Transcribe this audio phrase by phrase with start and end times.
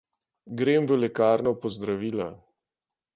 [0.61, 2.29] Grem v lekarno po zdravila.